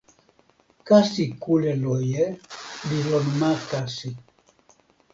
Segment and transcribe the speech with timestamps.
[0.87, 2.25] kasi kule loje
[2.87, 4.11] li lon ma kasi.